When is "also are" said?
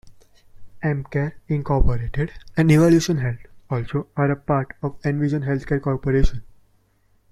3.69-4.35